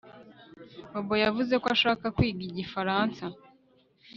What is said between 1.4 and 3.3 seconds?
ko ashaka kwiga igifaransa